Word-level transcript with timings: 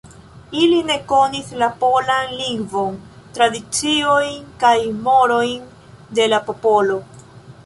Ili 0.59 0.77
ne 0.85 0.95
konis 1.11 1.51
la 1.63 1.67
polan 1.83 2.33
lingvon, 2.39 2.97
tradiciojn 3.37 4.41
kaj 4.65 4.75
morojn 5.05 5.71
de 6.21 6.29
la 6.35 6.41
popolo. 6.51 6.99